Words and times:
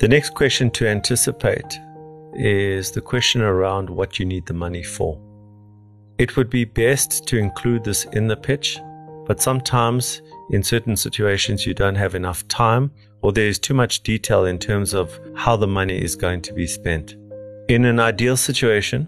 The 0.00 0.08
next 0.08 0.30
question 0.30 0.70
to 0.70 0.88
anticipate 0.88 1.78
is 2.32 2.90
the 2.90 3.02
question 3.02 3.42
around 3.42 3.90
what 3.90 4.18
you 4.18 4.24
need 4.24 4.46
the 4.46 4.54
money 4.54 4.82
for. 4.82 5.20
It 6.16 6.38
would 6.38 6.48
be 6.48 6.64
best 6.64 7.26
to 7.26 7.36
include 7.36 7.84
this 7.84 8.06
in 8.06 8.26
the 8.26 8.36
pitch, 8.38 8.80
but 9.26 9.42
sometimes 9.42 10.22
in 10.52 10.62
certain 10.62 10.96
situations 10.96 11.66
you 11.66 11.74
don't 11.74 11.96
have 11.96 12.14
enough 12.14 12.48
time 12.48 12.90
or 13.20 13.30
there 13.30 13.46
is 13.46 13.58
too 13.58 13.74
much 13.74 14.02
detail 14.02 14.46
in 14.46 14.58
terms 14.58 14.94
of 14.94 15.20
how 15.36 15.54
the 15.54 15.66
money 15.66 16.02
is 16.02 16.16
going 16.16 16.40
to 16.40 16.54
be 16.54 16.66
spent. 16.66 17.16
In 17.68 17.84
an 17.84 18.00
ideal 18.00 18.38
situation, 18.38 19.06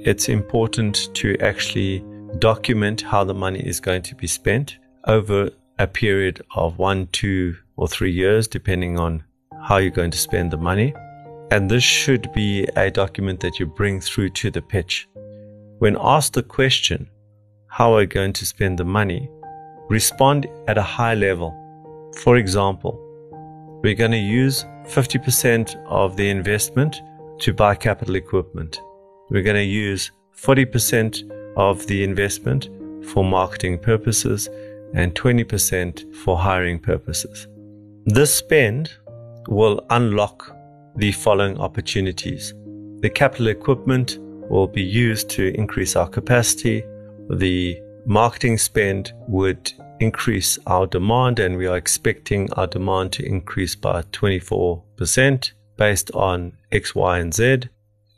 it's 0.00 0.28
important 0.28 1.14
to 1.14 1.38
actually 1.38 2.04
document 2.40 3.00
how 3.00 3.22
the 3.22 3.32
money 3.32 3.60
is 3.60 3.78
going 3.78 4.02
to 4.02 4.16
be 4.16 4.26
spent 4.26 4.78
over 5.06 5.50
a 5.78 5.86
period 5.86 6.42
of 6.56 6.78
one, 6.78 7.06
two, 7.12 7.54
or 7.76 7.86
three 7.86 8.10
years, 8.10 8.48
depending 8.48 8.98
on 8.98 9.22
how 9.62 9.76
are 9.76 9.80
you're 9.80 9.90
going 9.90 10.10
to 10.10 10.18
spend 10.18 10.50
the 10.50 10.56
money. 10.56 10.94
And 11.50 11.70
this 11.70 11.84
should 11.84 12.32
be 12.32 12.64
a 12.76 12.90
document 12.90 13.40
that 13.40 13.60
you 13.60 13.66
bring 13.66 14.00
through 14.00 14.30
to 14.30 14.50
the 14.50 14.62
pitch. 14.62 15.08
When 15.78 15.96
asked 16.00 16.32
the 16.34 16.42
question, 16.42 17.08
how 17.66 17.94
are 17.94 18.02
you 18.02 18.06
going 18.06 18.32
to 18.34 18.46
spend 18.46 18.78
the 18.78 18.84
money? 18.84 19.30
Respond 19.88 20.46
at 20.68 20.78
a 20.78 20.82
high 20.82 21.14
level. 21.14 21.54
For 22.22 22.36
example, 22.36 22.98
we're 23.82 23.94
going 23.94 24.12
to 24.12 24.16
use 24.16 24.64
50% 24.84 25.76
of 25.86 26.16
the 26.16 26.28
investment 26.28 27.02
to 27.40 27.52
buy 27.52 27.74
capital 27.74 28.14
equipment. 28.14 28.80
We're 29.30 29.42
going 29.42 29.56
to 29.56 29.62
use 29.62 30.10
40% 30.36 31.54
of 31.56 31.86
the 31.86 32.02
investment 32.04 32.68
for 33.06 33.24
marketing 33.24 33.78
purposes 33.78 34.48
and 34.94 35.14
20% 35.14 36.14
for 36.16 36.38
hiring 36.38 36.78
purposes. 36.78 37.46
This 38.04 38.34
spend 38.34 38.90
will 39.48 39.84
unlock 39.90 40.56
the 40.96 41.12
following 41.12 41.58
opportunities. 41.58 42.54
The 43.00 43.10
capital 43.10 43.48
equipment 43.48 44.18
will 44.50 44.66
be 44.66 44.82
used 44.82 45.30
to 45.30 45.54
increase 45.56 45.96
our 45.96 46.08
capacity. 46.08 46.84
The 47.30 47.80
marketing 48.06 48.58
spend 48.58 49.12
would 49.28 49.72
increase 50.00 50.58
our 50.66 50.86
demand, 50.86 51.38
and 51.38 51.56
we 51.56 51.66
are 51.66 51.76
expecting 51.76 52.52
our 52.54 52.66
demand 52.66 53.12
to 53.12 53.24
increase 53.24 53.74
by 53.74 54.02
24% 54.02 55.52
based 55.76 56.10
on 56.12 56.52
X, 56.70 56.94
Y, 56.94 57.18
and 57.18 57.34
Z. 57.34 57.62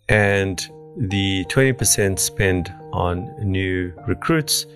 And 0.09 0.61
the 0.97 1.45
20% 1.47 2.19
spend 2.19 2.73
on 2.93 3.35
new 3.41 3.93
recruits 4.07 4.67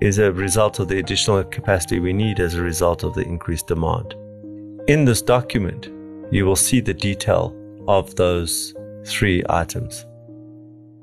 is 0.00 0.18
a 0.18 0.32
result 0.32 0.78
of 0.78 0.88
the 0.88 0.98
additional 0.98 1.42
capacity 1.44 1.98
we 1.98 2.12
need 2.12 2.40
as 2.40 2.54
a 2.54 2.62
result 2.62 3.02
of 3.02 3.14
the 3.14 3.22
increased 3.22 3.66
demand. 3.66 4.14
In 4.86 5.04
this 5.04 5.20
document, 5.20 5.90
you 6.30 6.44
will 6.44 6.56
see 6.56 6.80
the 6.80 6.94
detail 6.94 7.54
of 7.88 8.14
those 8.16 8.74
three 9.06 9.42
items. 9.48 10.06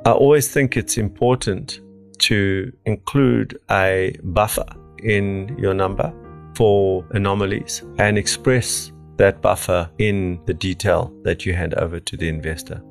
I 0.05 0.11
always 0.11 0.51
think 0.51 0.77
it's 0.77 0.97
important 0.97 1.79
to 2.19 2.71
include 2.85 3.57
a 3.71 4.15
buffer 4.23 4.65
in 4.99 5.55
your 5.57 5.73
number 5.73 6.13
for 6.55 7.05
anomalies 7.11 7.83
and 7.97 8.17
express 8.17 8.91
that 9.17 9.41
buffer 9.41 9.89
in 9.97 10.39
the 10.45 10.53
detail 10.53 11.11
that 11.23 11.45
you 11.45 11.53
hand 11.53 11.73
over 11.75 11.99
to 11.99 12.17
the 12.17 12.27
investor. 12.27 12.81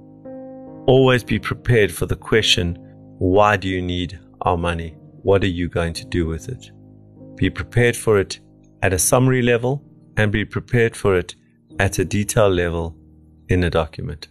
Always 0.87 1.23
be 1.23 1.39
prepared 1.39 1.93
for 1.93 2.07
the 2.07 2.17
question 2.17 2.79
why 3.19 3.57
do 3.57 3.69
you 3.69 3.81
need 3.81 4.19
our 4.43 4.57
money? 4.57 4.97
What 5.23 5.45
are 5.45 5.49
you 5.49 5.69
going 5.69 5.93
to 5.95 6.05
do 6.05 6.27
with 6.27 6.49
it? 6.49 6.71
Be 7.37 7.49
prepared 7.49 7.97
for 7.97 8.19
it 8.19 8.41
at 8.83 8.93
a 8.93 8.99
summary 8.99 9.41
level 9.41 9.83
and 10.17 10.33
be 10.33 10.45
prepared 10.45 10.97
for 10.97 11.17
it 11.17 11.37
at 11.79 11.99
a 11.99 12.05
detail 12.05 12.49
level 12.49 12.97
in 13.49 13.65
a 13.65 13.71
document. 13.71 14.29